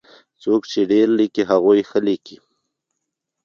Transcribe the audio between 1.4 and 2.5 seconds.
هغوی ښه ليکي.